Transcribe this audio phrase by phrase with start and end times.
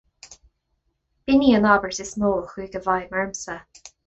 [1.27, 3.61] B'in í an abairt is mó a chuaigh i bhfeidhm ormsa.